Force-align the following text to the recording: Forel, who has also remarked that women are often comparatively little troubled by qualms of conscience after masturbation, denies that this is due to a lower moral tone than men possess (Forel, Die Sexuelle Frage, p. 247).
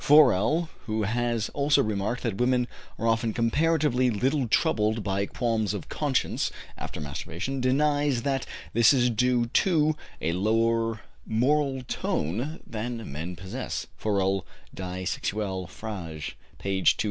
Forel, 0.03 0.67
who 0.87 1.03
has 1.03 1.49
also 1.49 1.83
remarked 1.83 2.23
that 2.23 2.37
women 2.39 2.67
are 2.97 3.05
often 3.07 3.35
comparatively 3.35 4.09
little 4.09 4.47
troubled 4.47 5.03
by 5.03 5.27
qualms 5.27 5.75
of 5.75 5.89
conscience 5.89 6.49
after 6.75 6.99
masturbation, 6.99 7.61
denies 7.61 8.23
that 8.23 8.47
this 8.73 8.93
is 8.93 9.11
due 9.11 9.45
to 9.53 9.95
a 10.19 10.31
lower 10.33 11.01
moral 11.23 11.83
tone 11.83 12.59
than 12.65 13.11
men 13.11 13.35
possess 13.35 13.85
(Forel, 13.95 14.43
Die 14.73 15.03
Sexuelle 15.03 15.67
Frage, 15.67 16.33
p. 16.57 16.81
247). 16.81 16.95